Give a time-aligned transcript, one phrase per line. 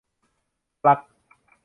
[0.81, 0.99] -ปลั๊ก